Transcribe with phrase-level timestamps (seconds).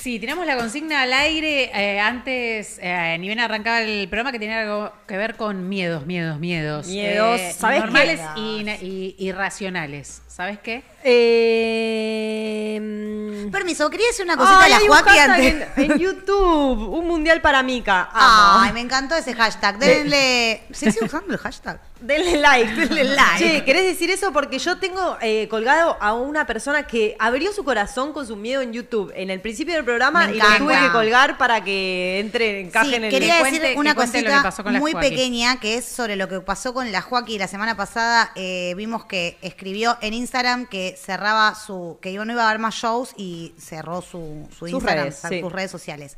[0.00, 4.38] Sí, tenemos la consigna al aire eh, antes, eh, ni bien arrancaba el programa que
[4.38, 6.86] tenía algo que ver con miedos, miedos, miedos.
[6.86, 7.86] Miedos, eh, ¿sabes qué?
[7.86, 10.22] Normales y, y- irracionales.
[10.40, 10.82] ¿Sabes qué?
[11.02, 15.68] Eh, mm, Permiso, quería decir una cosita ay, a la antes.
[15.76, 18.08] en, en YouTube, un mundial para Mica.
[18.12, 18.60] Amo.
[18.64, 19.78] Ay, me encantó ese hashtag.
[19.78, 20.62] Denle.
[20.72, 21.80] ¿Se sigue usando el hashtag?
[22.00, 23.38] Denle like, Denle like.
[23.38, 24.32] Che, ¿querés decir eso?
[24.32, 28.62] Porque yo tengo eh, colgado a una persona que abrió su corazón con su miedo
[28.62, 32.60] en YouTube en el principio del programa y lo tuve que colgar para que entre,
[32.60, 34.78] encaje Sí, en el quería que decir cuente- una que cosita que pasó con la
[34.78, 35.10] muy Joaquín.
[35.10, 38.32] pequeña que es sobre lo que pasó con la Joaquín la semana pasada.
[38.34, 40.29] eh, vimos que escribió en Instagram
[40.66, 44.70] que cerraba su, que no iba a haber más shows y cerró su, su Sus
[44.70, 46.16] Instagram, redes, sus redes sociales.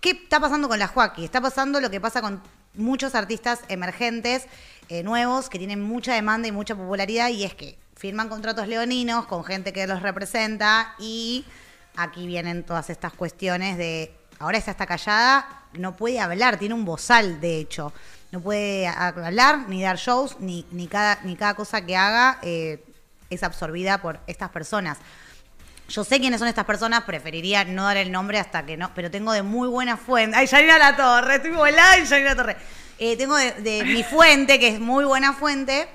[0.00, 1.24] ¿Qué está pasando con la Joaquín?
[1.24, 2.40] Está pasando lo que pasa con
[2.74, 4.46] muchos artistas emergentes,
[4.88, 9.26] eh, nuevos, que tienen mucha demanda y mucha popularidad, y es que firman contratos leoninos
[9.26, 11.44] con gente que los representa y
[11.96, 17.40] aquí vienen todas estas cuestiones de, ahora está callada, no puede hablar, tiene un bozal,
[17.40, 17.92] de hecho.
[18.30, 22.84] No puede hablar, ni dar shows, ni, ni, cada, ni cada cosa que haga eh,
[23.30, 24.98] es absorbida por estas personas.
[25.88, 29.10] Yo sé quiénes son estas personas, preferiría no dar el nombre hasta que no, pero
[29.10, 30.36] tengo de muy buena fuente.
[30.36, 32.56] Ay, Yanina La Torre, estoy volada y Yanina La Torre.
[32.98, 35.88] Eh, tengo de, de mi fuente, que es muy buena fuente,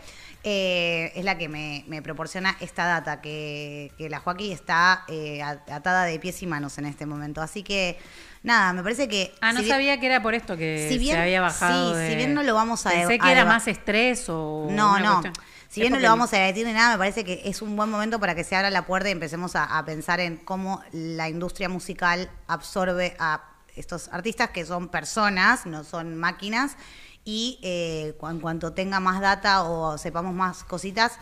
[0.44, 5.42] eh, es la que me, me proporciona esta data, que, que la Joaquín está eh,
[5.44, 7.42] atada de pies y manos en este momento.
[7.42, 8.00] Así que,
[8.42, 9.34] nada, me parece que...
[9.42, 11.94] Ah, no si bien- sabía que era por esto que si bien- se había bajado.
[11.94, 14.26] sí, de- si bien no lo vamos a Pensé de- que a era más estrés
[14.30, 14.68] o.
[14.72, 15.22] No, no.
[15.22, 15.34] cuestión.
[15.74, 17.90] Si bien no lo vamos a debatir ni nada, me parece que es un buen
[17.90, 21.30] momento para que se abra la puerta y empecemos a, a pensar en cómo la
[21.30, 23.42] industria musical absorbe a
[23.76, 26.78] estos artistas que son personas, no son máquinas,
[27.26, 31.14] y eh, en cuanto tenga más data o sepamos más cositas,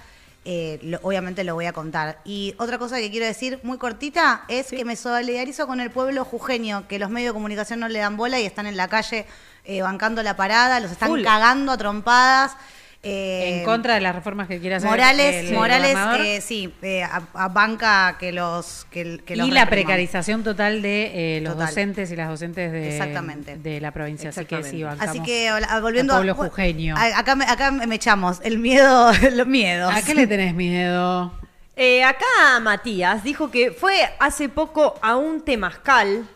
[0.43, 2.19] eh, lo- obviamente lo voy a contar.
[2.25, 6.25] Y otra cosa que quiero decir muy cortita es que me solidarizo con el pueblo
[6.25, 9.27] jujeño, que los medios de comunicación no le dan bola y están en la calle
[9.63, 11.23] eh, bancando la parada, los están Full.
[11.23, 12.57] cagando a trompadas.
[13.03, 14.89] Eh, En contra de las reformas que quiere hacer.
[14.89, 19.51] Morales, el Morales, eh, sí, eh, a, a banca que los que, que los y
[19.51, 19.85] la repriman.
[19.87, 21.67] precarización total de eh, los Total.
[21.67, 23.57] docentes y las docentes de, Exactamente.
[23.57, 24.29] de la provincia.
[24.29, 25.49] Así que sí, bancamos Así que
[25.81, 26.95] volviendo al pueblo a jujeño.
[26.95, 29.93] a- acá, me- acá me echamos el miedo, los miedos.
[29.95, 31.33] ¿A qué le tenés miedo?
[31.75, 36.27] Eh, acá Matías dijo que fue hace poco a un temazcal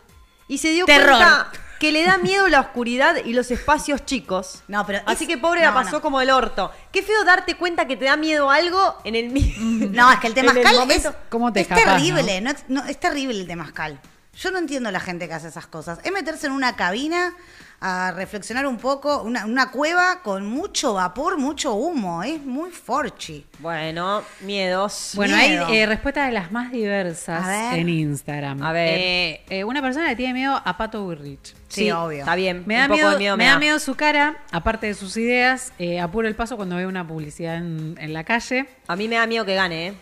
[0.48, 1.16] y se dio Terror.
[1.16, 1.46] cuenta
[1.78, 4.62] que le da miedo la oscuridad y los espacios chicos.
[4.68, 6.02] No, pero Así es- que pobre la no, pasó no.
[6.02, 6.70] como el orto.
[6.92, 9.88] Qué feo darte cuenta que te da miedo algo en el mismo.
[9.92, 12.50] No, es que el temazcal es, momento- ¿Cómo te es terrible, no?
[12.50, 14.00] es, no, es terrible el temazcal.
[14.36, 15.98] Yo no entiendo la gente que hace esas cosas.
[16.04, 17.34] Es meterse en una cabina
[17.80, 22.22] a reflexionar un poco, una, una cueva con mucho vapor, mucho humo.
[22.22, 23.46] Es muy forchi.
[23.60, 25.12] Bueno, miedos.
[25.14, 25.66] Bueno, Miedo.
[25.66, 28.62] hay eh, respuestas de las más diversas en Instagram.
[28.62, 28.98] A ver.
[28.98, 31.54] Eh, eh, una persona le tiene miedo a Pato Bullrich.
[31.68, 32.20] Sí, obvio.
[32.20, 32.62] Está bien.
[32.66, 35.16] Me un da, poco miedo, de miedo me da miedo su cara, aparte de sus
[35.16, 35.72] ideas.
[35.78, 38.68] Eh, apuro el paso cuando veo una publicidad en, en la calle.
[38.86, 39.94] A mí me da miedo que gane, ¿eh?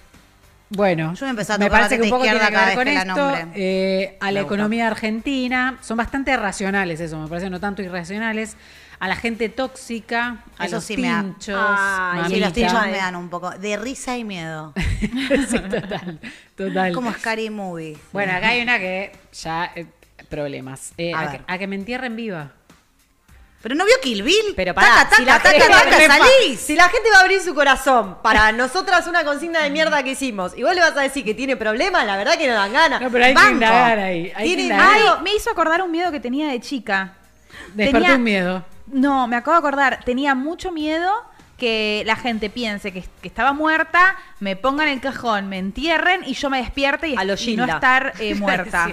[0.74, 2.88] Bueno, Yo me empecé a me parece que un poco tiene izquierda que ver con
[2.88, 3.50] esto.
[3.54, 4.54] eh, a la Me gusta.
[4.54, 5.78] economía argentina.
[5.80, 8.56] Son bastante racionales eso, me parece, no tanto irracionales.
[9.00, 11.56] A la gente tóxica, a Eso los sí me da- pinchos.
[11.60, 12.52] Ay, Sí, los mamita.
[12.52, 12.90] tinchos Mamita.
[12.92, 14.72] me dan un poco de risa y miedo.
[15.48, 16.20] Sí, total,
[16.56, 16.92] total.
[16.92, 17.96] Como Scary Movie.
[18.12, 19.70] Bueno, acá hay una que ya...
[19.74, 19.86] eh,
[20.28, 20.92] problemas.
[20.96, 21.38] Eh, A a, ver.
[21.44, 22.52] que, a que me entierren viva.
[23.64, 24.52] Pero no vio Kill Bill.
[24.54, 26.60] Pero pará, taca, si la taca, gente- taca, taca, salís.
[26.60, 30.10] Si la gente va a abrir su corazón para nosotras una consigna de mierda que
[30.10, 32.74] hicimos y vos le vas a decir que tiene problemas, la verdad que no dan
[32.74, 33.00] ganas.
[33.00, 33.48] No, pero hay Banco.
[33.48, 34.32] que indagar ahí.
[34.36, 34.88] Hay que indagar.
[34.92, 37.14] Ay, me hizo acordar un miedo que tenía de chica.
[37.72, 38.64] Despertó tenía- un miedo.
[38.88, 40.00] No, me acabo de acordar.
[40.04, 41.10] Tenía mucho miedo
[41.58, 46.34] que la gente piense que, que estaba muerta, me pongan el cajón, me entierren y
[46.34, 48.88] yo me despierte y, A lo y no estar eh, muerta.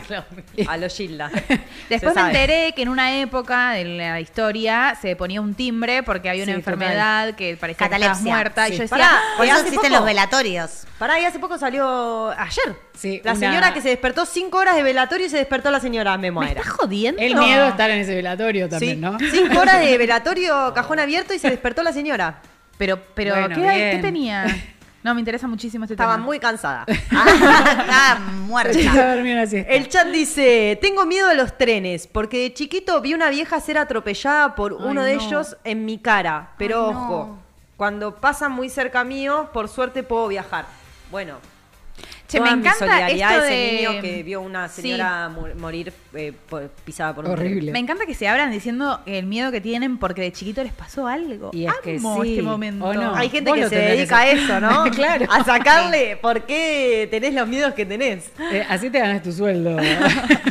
[0.67, 1.31] A los Gilda.
[1.89, 6.29] Después me enteré que en una época de la historia se ponía un timbre porque
[6.29, 6.73] había una Sí, total.
[6.75, 8.11] enfermedad que parecía que Catalepsia.
[8.11, 8.65] estabas muerta.
[8.67, 8.73] Sí.
[8.73, 10.83] Y yo decía, Pará, Por eso existen poco- los velatorios.
[11.01, 12.75] Pará, y hace poco salió ayer.
[12.93, 15.79] Sí, la una- señora que se despertó cinco horas de velatorio y se despertó la
[15.79, 16.51] señora, me ¿me muera.
[16.61, 17.19] estás jodiendo?
[17.19, 19.17] El miedo estar en ese velatorio Sí, también, ¿no?
[19.19, 22.41] cinco horas de velatorio, cajón abierto y se despertó la señora.
[22.77, 24.45] Pero, pero Bueno, ¿qué, qué tenía?
[25.03, 26.23] No, me interesa muchísimo este Estaba tema.
[26.25, 26.85] muy cansada.
[27.11, 28.77] Ah, muerta.
[28.91, 29.15] a.
[29.15, 33.79] El chat dice, tengo miedo a los trenes, porque de chiquito vi una vieja ser
[33.79, 35.21] atropellada por Ay, uno de no.
[35.23, 36.51] ellos en mi cara.
[36.59, 36.99] Pero Ay, no.
[37.01, 37.37] ojo,
[37.77, 40.65] cuando pasan muy cerca mío, por suerte puedo viajar.
[41.11, 41.41] Bueno,
[42.31, 45.93] Che, me toda mi encanta solidaridad esto a ese niño que vio una señora morir
[46.13, 47.47] eh, por- pisada por un tren.
[47.47, 47.71] Horrible.
[47.71, 51.07] Me encanta que se abran diciendo el miedo que tienen porque de chiquito les pasó
[51.07, 51.51] algo.
[51.53, 52.89] Y es que Amo sí, este momento.
[53.15, 54.83] Hay gente Vos que se que dedica a eso, ¿no?
[54.91, 55.25] Claro.
[55.29, 58.31] A sacarle por qué tenés los miedos que tenés.
[58.51, 59.77] Eh, así te ganas tu sueldo.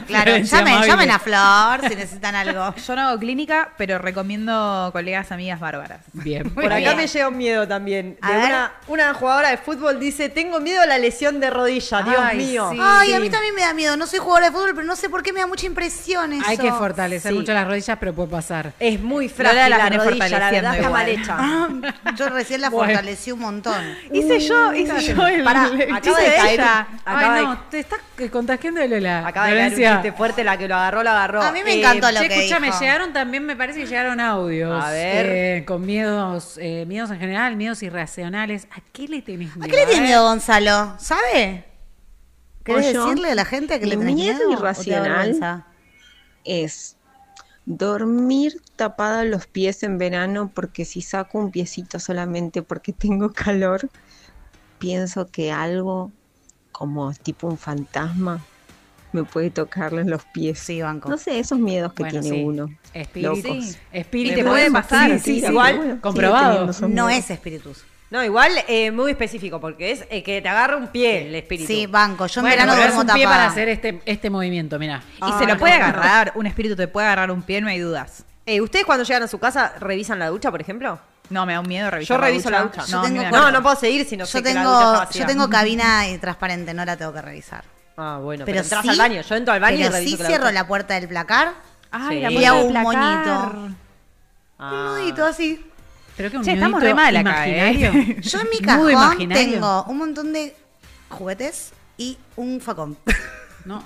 [0.07, 2.75] Claro, llamen, llamen a Flor si necesitan algo.
[2.85, 6.01] Yo no hago clínica, pero recomiendo colegas, amigas bárbaras.
[6.13, 6.43] Bien.
[6.53, 6.97] Muy Por acá bien.
[6.97, 8.19] me llega un miedo también.
[8.21, 12.21] De una, una jugadora de fútbol dice, tengo miedo a la lesión de rodilla, Dios
[12.21, 12.69] Ay, mío.
[12.73, 12.79] sí.
[12.81, 13.97] Ay, a mí también me da miedo.
[13.97, 16.45] No soy jugadora de fútbol, pero no sé por qué me da mucha impresión eso.
[16.47, 17.39] Hay que fortalecer Sí.
[17.39, 18.73] mucho las rodillas, pero puede pasar.
[18.81, 21.37] Es muy frágil la la, rodilla, la verdad está mal hecha.
[21.39, 21.69] Ah,
[22.17, 22.93] Yo recién la Bueno.
[22.93, 23.97] fortalecí un montón.
[24.13, 26.87] Hice yo, hice yo el, Pará, el acaba chiste de de caer ella.
[26.91, 29.27] un- Acaba Ay, de- no, te estás eh, contagiando de Lola.
[29.27, 29.93] Acaba de caer un Florencia.
[30.03, 31.43] chiste fuerte, la que lo agarró, lo agarró.
[31.43, 32.81] A mí me Eh, encantó lo Che, que escúchame, dijo.
[32.81, 34.85] llegaron también, me parece que llegaron audios.
[34.85, 35.27] A ver.
[35.29, 38.67] eh, con miedos, eh, miedos en general, miedos irracionales.
[38.73, 39.65] ¿A qué le tenés miedo?
[39.65, 40.95] ¿A qué le tiene miedo Gonzalo?
[40.99, 41.60] ¿Sabe?
[42.65, 44.53] ¿Querés Pollo, decirle a la gente que le tenés miedo miedo?
[44.53, 45.65] irracional
[46.45, 46.97] es
[47.67, 53.89] dormir tapada los pies en verano porque si saco un piecito solamente porque tengo calor,
[54.79, 56.11] pienso que algo
[56.73, 58.41] como tipo un fantasma
[59.13, 60.59] me puede tocarle en los pies.
[60.61, 61.09] Sí, banco.
[61.09, 62.45] No sé, esos miedos que Bueno, tiene sí.
[62.45, 62.71] uno.
[62.95, 63.35] Espíritu.
[63.35, 63.65] Locos.
[63.65, 63.77] Sí.
[63.93, 64.37] Espíritu.
[64.37, 66.71] Te puede pasar, Sí, sí, igual, comprobado.
[66.89, 67.85] No es espíritus.
[68.11, 71.69] No, igual eh, muy específico, porque es eh, que te agarra un pie el espíritu.
[71.73, 72.27] Sí, banco.
[72.27, 75.01] Yo en Bueno, verano duermo un pie para hacer este, este movimiento, mirá.
[75.17, 77.79] Y Ah, se lo puede agarrar, un espíritu te puede agarrar un pie, no hay
[77.79, 78.25] dudas.
[78.47, 80.99] Eh, ¿Ustedes cuando llegan a su casa revisan la ducha, por ejemplo?
[81.29, 82.85] No, me da un miedo revisar Yo reviso la ducha.
[82.87, 83.51] Yo No, tengo.
[83.53, 86.03] No, puedo seguir si no Yo sé que la ducha está tengo, yo tengo cabina
[86.21, 87.63] transparente, no la tengo que revisar.
[87.97, 89.23] Ah, bueno, pero, Pero entras sí, al baño.
[89.23, 91.07] Yo entro al baño y pero reviso sí que la cierro ducha- la puerta del
[91.09, 91.53] placar
[91.93, 92.23] Ay, Sí.
[92.23, 92.85] la Y hago un placar.
[93.55, 93.75] moñito.
[94.59, 94.73] Ah.
[94.73, 95.65] Un nudito así.
[96.17, 97.93] Pero que un Che, estamos re mal acá, imaginario.
[97.93, 98.17] ¿eh?
[98.21, 100.55] Yo en mi cajón tengo un montón de
[101.09, 102.97] juguetes y un facón.
[103.67, 103.85] No.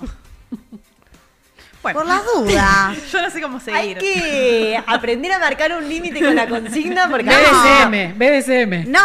[1.83, 2.97] Bueno, Por las dudas.
[3.11, 3.97] yo no sé cómo Hay seguir.
[3.97, 8.89] que aprender a marcar un límite con la consigna porque BDSM, BDSM.
[8.89, 9.03] No.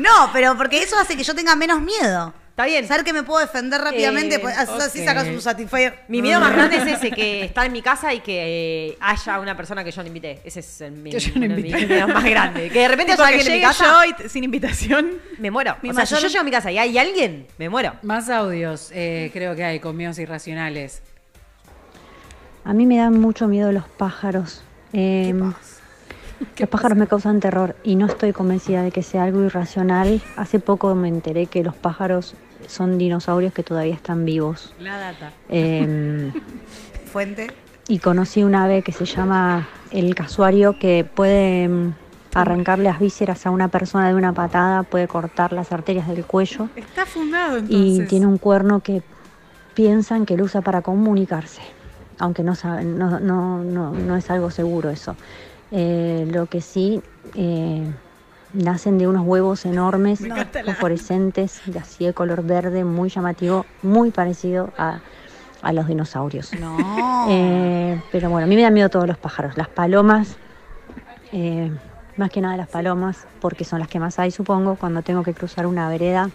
[0.00, 2.34] no, pero porque eso hace que yo tenga menos miedo.
[2.60, 2.86] Está bien.
[2.86, 6.00] Saber que me puedo defender rápidamente, Eh, pues, así sacas un satisfier.
[6.08, 9.40] Mi miedo más grande es ese, que está en mi casa y que eh, haya
[9.40, 10.40] una persona que yo no invité.
[10.44, 12.68] Ese es el, mi, no miedos más grande.
[12.70, 15.12] Que de repente haya alguien en mi llegue casa, yo y t- sin invitación.
[15.38, 15.76] me muero.
[15.82, 17.94] Mi o sea, mayor- si yo llego a mi casa y hay alguien, me muero.
[18.02, 21.02] Más audios, eh, creo que hay con miedos irracionales.
[22.64, 24.62] A mí me dan mucho miedo los pájaros.
[24.92, 25.32] Eh,
[26.58, 30.20] los pájaros me causan terror y no estoy convencida de que sea algo irracional.
[30.36, 32.34] Hace poco me enteré que los pájaros
[32.66, 34.74] son dinosaurios que todavía están vivos.
[34.80, 35.32] La data.
[35.48, 36.30] Eh,
[37.12, 37.48] Fuente.
[37.88, 41.94] y conocí un ave que se llama el casuario que puede mm,
[42.34, 46.68] arrancar las vísceras a una persona de una patada, puede cortar las arterias del cuello
[46.76, 48.08] Está fundado y entonces.
[48.08, 49.02] tiene un cuerno que
[49.74, 51.62] piensan que lo usa para comunicarse,
[52.18, 55.16] aunque no, saben, no, no, no, no es algo seguro eso.
[55.72, 57.00] Eh, lo que sí,
[57.34, 57.82] eh,
[58.52, 60.20] nacen de unos huevos enormes,
[60.64, 65.00] fosforescentes, de así de color verde, muy llamativo, muy parecido a,
[65.62, 66.52] a los dinosaurios.
[66.54, 67.26] No.
[67.28, 69.56] Eh, pero bueno, a mí me da miedo todos los pájaros.
[69.56, 70.36] Las palomas,
[71.32, 71.70] eh,
[72.16, 75.32] más que nada las palomas, porque son las que más hay, supongo, cuando tengo que
[75.34, 76.30] cruzar una vereda,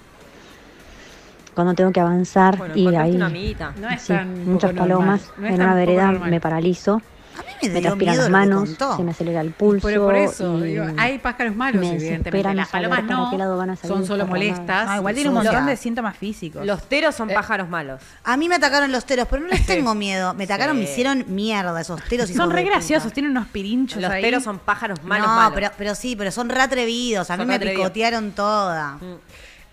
[1.53, 3.73] cuando tengo que avanzar Bueno, y ahí una amiguita.
[3.79, 6.29] No es sí, tan muchas palomas No es en tan una vereda normal.
[6.29, 7.01] me paralizo,
[7.37, 9.87] A mí me me transpiran miedo las manos, se me acelera el pulso.
[9.87, 12.53] Pero por eso, digo, hay pájaros malos, me evidentemente.
[12.53, 14.87] Las palomas no, qué lado van a salir son solo molestas.
[14.89, 16.65] Ah, igual tiene un Los- montón de síntomas físicos.
[16.65, 18.01] Los teros son pájaros malos.
[18.23, 20.33] A mí me atacaron los teros, pero no les tengo miedo.
[20.33, 20.83] Me atacaron, Sí.
[20.83, 22.29] me hicieron mierda esos teros.
[22.29, 24.21] son re graciosos, tienen unos pirinchos Los ahí.
[24.21, 25.51] teros son pájaros malos, no, malos.
[25.55, 27.29] Pero, pero sí, pero son re atrevidos.
[27.29, 27.81] A Son mí me atrevidos.
[27.87, 28.97] picotearon toda.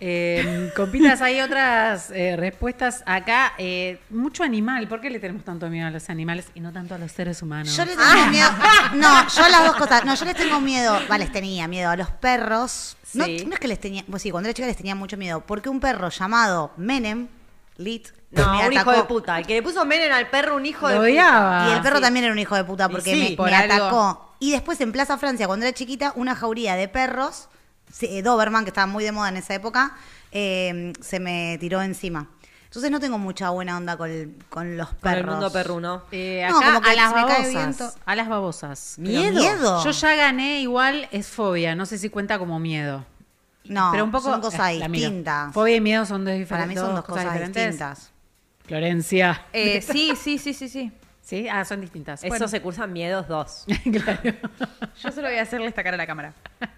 [0.04, 3.52] Eh, compitas, hay otras eh, respuestas acá.
[3.56, 4.88] Eh, mucho animal.
[4.88, 7.40] ¿Por qué le tenemos tanto miedo a los animales y no tanto a los seres
[7.40, 7.76] humanos?
[7.76, 8.48] Yo le tengo miedo.
[8.94, 10.04] No, yo a las dos cosas.
[10.04, 10.98] No, yo les tengo miedo.
[11.08, 12.96] Va, les tenía miedo a los perros.
[13.14, 13.44] No, Sí.
[13.46, 14.04] no es que les tenía.
[14.10, 15.40] Pues sí, cuando era chica les tenía mucho miedo.
[15.46, 17.28] Porque un perro llamado Menem,
[17.76, 19.38] Lit, No, me un hijo de puta.
[19.38, 21.60] El que le puso Menem al perro, un hijo Lo de odiaba.
[21.60, 21.70] puta.
[21.70, 22.02] Y el perro sí.
[22.02, 23.74] también era un hijo de puta porque sí, me, por me algo.
[23.74, 24.34] atacó.
[24.40, 27.48] Y después en Plaza Francia, cuando era chiquita, una jauría de perros,
[28.00, 29.96] eh, Doberman, que estaba muy de moda en esa época,
[30.32, 32.28] eh, se me tiró encima.
[32.64, 35.20] Entonces no tengo mucha buena onda con, con los Con perros.
[35.24, 36.02] el mundo perruno.
[36.10, 37.52] Eh, No, acá como que a las se me cae babosas.
[37.54, 37.90] viento.
[38.06, 38.94] A las babosas.
[38.98, 39.84] ¿Miedo?
[39.84, 41.74] Yo ya gané, igual es fobia.
[41.74, 43.04] No sé si cuenta como miedo.
[43.64, 45.52] No, pero un poco son cosas eh, distintas.
[45.52, 46.68] Fobia y miedo son dos Para diferentes.
[46.68, 48.10] mí son dos cosas distintas.
[48.66, 49.42] Florencia.
[49.52, 50.92] Eh, sí, sí, sí, sí, sí.
[51.20, 52.20] Sí, ah, son distintas.
[52.24, 52.48] Eso Bueno.
[52.48, 53.64] se cursan miedos dos.
[53.92, 54.20] claro.
[55.02, 56.32] Yo solo voy a hacerle esta cara a la cámara.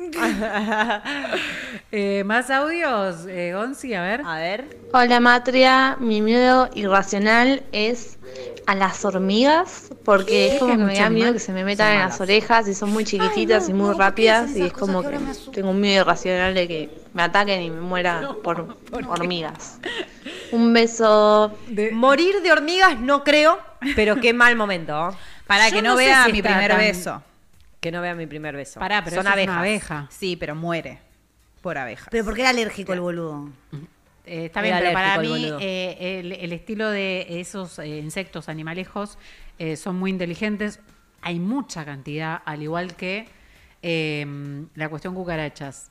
[1.92, 3.94] Eh, ¿Más audios, eh, Gonzi?
[3.94, 4.22] A ver.
[4.24, 4.64] A ver.
[4.92, 8.16] Hola Matria, mi miedo irracional es
[8.68, 11.98] a las hormigas, porque es como que me da miedo que se me metan en
[11.98, 15.18] las orejas y son muy chiquititas y muy rápidas y es como que
[15.52, 18.76] tengo un miedo irracional de que me ataquen y me muera por
[19.08, 19.80] hormigas.
[20.52, 21.58] Un beso.
[21.92, 23.58] Morir de hormigas no creo,
[23.96, 25.10] pero qué mal momento.
[25.48, 27.22] Para Yo que no no, sé vea si mi primer tan- beso.
[27.80, 28.78] Que no vea mi primer beso.
[28.80, 29.52] Pará, pero Son eso es abejas.
[29.54, 30.06] una abeja.
[30.10, 30.98] Sí, pero muere
[31.62, 32.08] por abejas.
[32.10, 33.48] Pero porque era alérgico el boludo.
[34.26, 35.58] Eh, está Era bien, pero para alérgico el mí boludo.
[35.62, 39.18] eh, el, el estilo de esos eh, insectos animalejos
[39.58, 40.80] eh, son muy inteligentes.
[41.22, 43.26] Hay mucha cantidad, al igual que
[43.82, 45.90] eh, la cuestión cucarachas.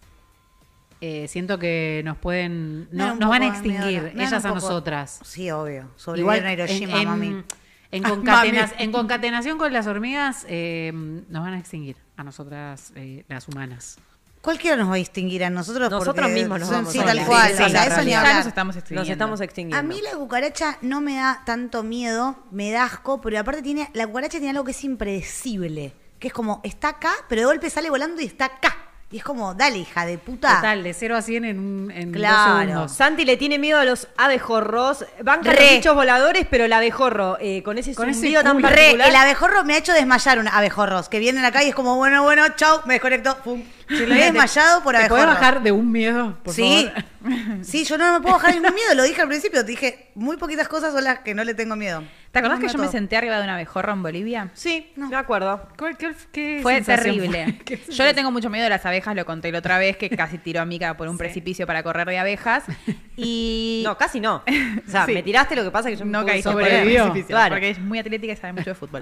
[1.02, 3.84] Eh, siento que nos pueden, Me da no, un nos van a poco de miedo,
[3.86, 5.20] extinguir, me da ellas a poco- nosotras.
[5.24, 5.90] Sí, obvio.
[5.96, 7.44] Sobrevivieron a Hiroshima, en, en- mami.
[7.92, 13.24] En Ah, en concatenación con las hormigas eh, nos van a extinguir a nosotras, eh,
[13.28, 13.98] las humanas.
[14.42, 15.90] Cualquiera nos va a distinguir a nosotros.
[15.92, 17.48] Nosotros mismos nos son- vamos Sí, a tal cual.
[17.48, 18.12] Sí, o sí, sea, la eso ni realidad.
[18.12, 18.36] Ya hablar.
[18.38, 19.02] nos estamos extinguiendo.
[19.02, 19.78] Nos estamos extinguiendo.
[19.78, 23.90] A mí la cucaracha no me da tanto miedo, me da asco, pero aparte tiene,
[23.94, 27.70] la cucaracha tiene algo que es impredecible, que es como, está acá, pero de golpe
[27.70, 28.78] sale volando y está acá.
[29.12, 30.58] Y es como, dale, hija de puta.
[30.58, 32.60] Total, de 0 a 100 en, un, en dos Claro.
[32.68, 32.92] segundos.
[32.92, 35.04] Santi le tiene miedo a los abejorros.
[35.24, 35.60] Van con Re.
[35.62, 38.70] los bichos voladores, pero el abejorro, eh, con ese Con ese tan culo.
[38.70, 39.10] Re, particular.
[39.10, 42.22] el abejorro me ha hecho desmayar un abejorros, que vienen acá y es como, bueno,
[42.22, 43.64] bueno, chau, me desconecto, pum.
[43.90, 45.26] Me he desmayado por ¿Te abejorros.
[45.26, 47.66] podés bajar de un miedo, por sí, favor?
[47.66, 50.38] sí, yo no me puedo bajar ningún miedo, lo dije al principio, te dije, muy
[50.38, 52.04] poquitas cosas son las que no le tengo miedo.
[52.32, 54.52] ¿Te acordás No, que yo no me senté arriba de un abejorro en Bolivia?
[54.54, 55.68] Sí, me acuerdo.
[55.78, 57.46] ¿Cuál- qué- qué Fue terrible.
[57.46, 57.58] fue?
[57.66, 60.10] ¿Qué Yo le tengo mucho miedo a las abejas, lo conté la otra vez, que
[60.12, 62.64] casi tiró a Mica por un precipicio para correr de abejas.
[63.22, 63.82] Y.
[63.84, 64.44] No, casi no.
[64.88, 65.14] O sea, Sí.
[65.14, 67.56] me tiraste lo que pasa es que yo me no caí sobre el precipicio, Claro.
[67.56, 69.02] porque es muy atlética y sabe mucho de fútbol.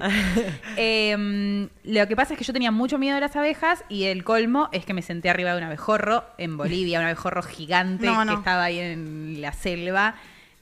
[0.76, 4.24] Eh, lo que pasa es que yo tenía mucho miedo de las abejas y el
[4.24, 8.20] colmo es que me senté arriba de un abejorro en Bolivia, un abejorro gigante No,
[8.20, 8.34] que no.
[8.40, 10.16] estaba ahí en la selva.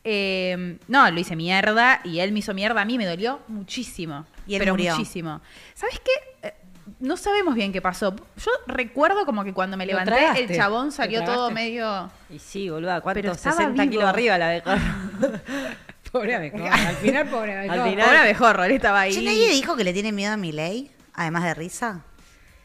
[0.08, 2.82] Eh, no, lo hice mierda y él me hizo mierda.
[2.82, 4.26] A mí me dolió muchísimo.
[4.46, 4.96] Y él pero murió.
[4.96, 5.42] muchísimo.
[5.74, 6.48] ¿Sabes qué?
[6.48, 6.54] Eh,
[7.00, 8.16] No sabemos bien qué pasó.
[8.38, 11.54] Yo recuerdo como que cuando me Lo levanté, tragaste, el chabón lo salió todo tragaste.
[11.56, 12.12] medio.
[12.30, 13.38] Y sí, boluda, Pero ¿cuántos?
[13.38, 13.92] estaba 60 vivo.
[13.92, 14.82] kilos arriba la abejorro.
[16.12, 16.66] Pobre abejorro.
[16.72, 17.84] Al final, pobre abejorro.
[17.84, 19.14] Al final- Pobre abejorro, él estaba ahí.
[19.14, 20.92] Che, ¿nadie dijo que le tiene miedo a mi ley?
[21.16, 22.04] Además de risa.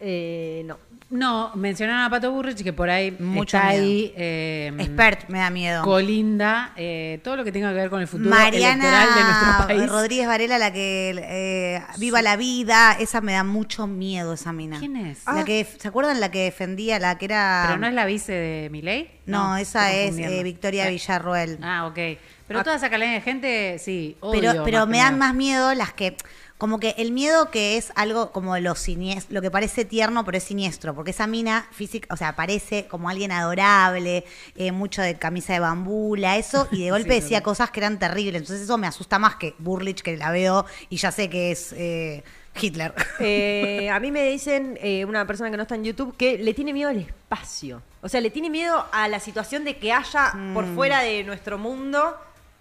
[0.00, 0.78] Eh, no.
[1.10, 3.82] No, mencionaron a Pato Burrich que por ahí Mucho está miedo.
[3.82, 4.14] ahí.
[4.16, 5.82] eh, Expert, me da miedo.
[5.82, 9.64] Colinda, eh, todo lo que tenga que ver con el futuro electoral de nuestro Mariana
[9.66, 9.88] país.
[9.90, 14.78] Rodríguez Varela, la que eh, viva la vida, esa me da mucho miedo, esa mina.
[14.78, 15.26] ¿Quién es?
[15.26, 17.64] La que, ¿Se acuerdan la que defendía, la que era...
[17.66, 19.10] ¿Pero no es la vice de Milei?
[19.26, 21.58] No, esa es eh, Victoria Eh, Villarroel.
[21.60, 21.98] Ah, ok.
[22.46, 24.40] Pero toda esa calaña de gente, sí, odio.
[24.52, 26.16] pero pero me dan más miedo las que
[26.60, 30.36] como que el miedo que es algo como lo siniestro, lo que parece tierno pero
[30.36, 34.24] es siniestro, porque esa mina física, o sea, parece como alguien adorable,
[34.56, 38.42] eh, mucho de camisa de bambula, eso, y de golpe decía cosas que eran terribles,
[38.42, 41.72] entonces eso me asusta más que Burlich, que la veo y ya sé que es
[41.72, 42.22] eh,
[42.60, 42.92] Hitler.
[43.20, 46.52] Eh, a mí me dicen eh, una persona que no está en YouTube que le
[46.52, 47.80] tiene miedo al espacio.
[48.02, 50.74] O sea, le tiene miedo a la situación de que haya por Mm.
[50.74, 52.16] fuera de nuestro mundo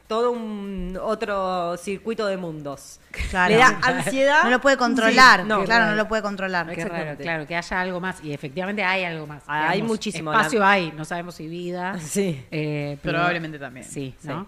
[0.09, 2.99] todo un otro circuito de mundos.
[3.29, 3.53] Claro.
[3.53, 4.43] Le da ansiedad.
[4.43, 6.67] No lo puede controlar, Sí, no, claro, no lo puede controlar.
[6.73, 8.17] Qué raro, claro, que haya algo más.
[8.23, 9.43] Y efectivamente hay algo más.
[9.45, 10.33] Ah, hay Digamos, muchísimo.
[10.33, 11.95] Espacio La- hay, no sabemos si vida.
[11.99, 12.43] Sí.
[12.49, 13.85] eh, pero- Probablemente también.
[13.85, 14.47] Sí, ¿no?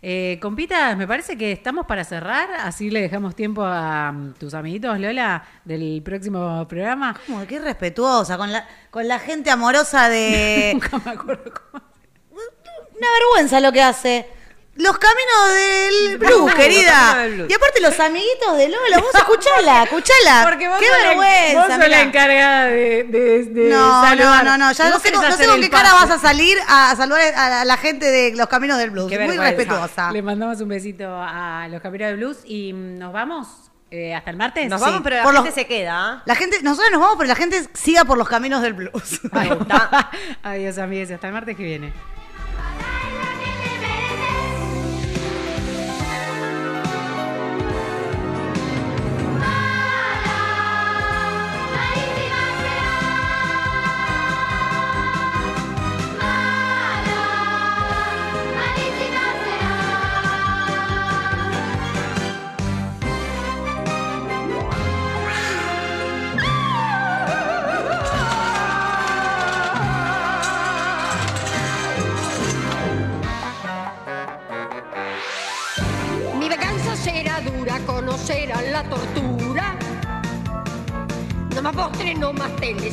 [0.00, 4.54] Eh, compitas, me parece que estamos para cerrar, así le dejamos tiempo a mm, tus
[4.54, 7.18] amiguitos, Lola, del próximo programa.
[7.26, 10.70] Como, qué respetuosa, con la, con la gente amorosa de...
[10.74, 11.82] Nunca me acuerdo cómo.
[12.30, 14.39] Una vergüenza lo que hace.
[14.76, 16.92] Los caminos del blues, Los querida.
[16.92, 17.50] caminos del blues.
[17.50, 20.42] Y aparte los amiguitos de Lola, vos escuchala, escuchala.
[20.44, 21.54] Porque vos Qué sos la- vergüenza.
[21.58, 24.44] vos sos la encargada de, de, de No, no, saludar.
[24.44, 26.96] no, no, ya no sé, no sé con qué cara vas a salir a, a
[26.96, 29.10] saludar a, la gente de los caminos del blues.
[29.10, 29.56] Qué Muy vergüenza.
[29.56, 30.12] respetuosa.
[30.12, 33.48] Le mandamos un besito a los Caminos de Blues y mm, nos vamos
[33.90, 34.68] eh, hasta el martes.
[34.70, 34.86] Nos Sí.
[34.86, 35.92] vamos, pero la Por gente los- se queda.
[36.12, 36.22] ¿ah?
[36.24, 39.20] La gente, nosotros nos vamos, pero la gente siga por los caminos del blues.
[39.32, 40.10] Me gusta.
[40.44, 41.10] Adiós, amigos.
[41.10, 41.92] Hasta el martes que viene.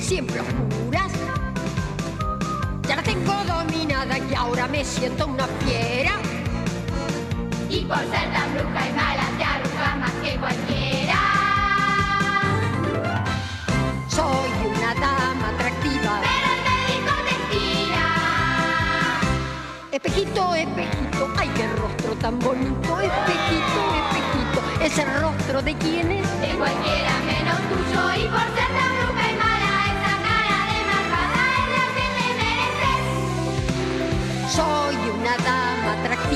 [0.07, 1.11] Siempre oscuras.
[2.87, 6.13] Ya la tengo dominada y ahora me siento una fiera.
[7.69, 11.19] Y por ser tan bruja y mala te arruga más que cualquiera.
[14.07, 16.21] Soy una dama atractiva.
[16.23, 16.51] Pero
[17.27, 18.07] te tira.
[19.91, 23.01] Espejito, espejito, ay qué rostro tan bonito.
[23.01, 26.39] Espejito, espejito, ese rostro de quién es.
[26.39, 28.23] De cualquiera menos tuyo.
[28.23, 29.16] Y por ser tan bruja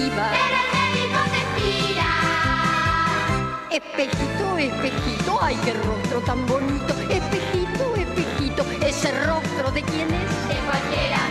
[0.02, 0.32] atractiva.
[0.32, 0.62] Pero.
[3.72, 6.94] Espejito, espejito, ay qué rostro tan bonito.
[7.10, 10.48] Espejito, espejito, ese rostro de quién es.
[10.50, 11.31] De cualquiera